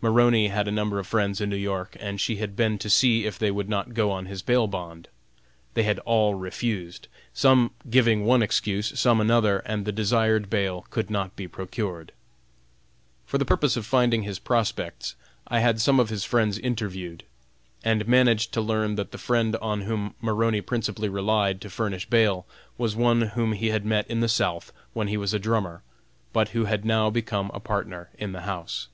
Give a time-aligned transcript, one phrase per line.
[0.00, 3.24] Maroney had a number of friends in New York, and she had been to see
[3.24, 5.08] if they would not go on his bail bond.
[5.74, 11.08] They had all refused, some giving one excuse, some another, and the desired bail could
[11.08, 12.12] not be procured.
[13.26, 15.14] For the purpose of finding his prospects,
[15.46, 17.24] I had some of his friends interviewed,
[17.84, 22.44] and managed to learn that the friend on whom Maroney principally relied to furnish bail,
[22.76, 25.82] was one whom he had met in the South when he was a drummer,
[26.32, 28.88] but who had now become a partner in the house.